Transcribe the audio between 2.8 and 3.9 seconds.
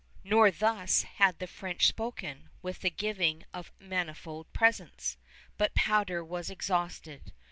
giving of